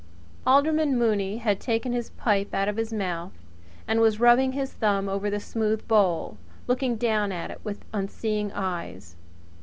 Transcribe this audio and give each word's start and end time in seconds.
Alderman 0.47 0.97
Mooney 0.97 1.37
had 1.37 1.59
taken 1.59 1.93
his 1.93 2.09
pipe 2.09 2.55
out 2.55 2.67
of 2.67 2.75
his 2.77 2.91
mouth 2.91 3.37
and 3.87 4.01
was 4.01 4.19
rubbing 4.19 4.53
his 4.53 4.73
thumb 4.73 5.07
over 5.07 5.29
the 5.29 5.39
smooth 5.39 5.87
bowl, 5.87 6.37
looking 6.65 6.95
down 6.95 7.31
at 7.31 7.51
it 7.51 7.61
with 7.63 7.85
unseeing 7.93 8.51
eyes. 8.53 9.15